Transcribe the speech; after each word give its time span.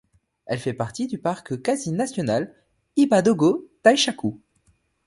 Elle 0.47 0.57
fait 0.57 0.73
partie 0.73 1.05
du 1.05 1.19
parc 1.19 1.61
quasi 1.61 1.91
national 1.91 2.55
Hiba-Dogo-Taishaku. 2.97 4.35